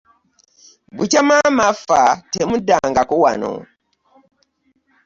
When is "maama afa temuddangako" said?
1.27-3.15